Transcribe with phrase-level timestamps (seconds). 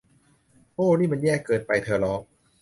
[0.75, 1.71] โอ้ นี่มัน แย่เกินไป!
[1.83, 2.21] เธอร้อง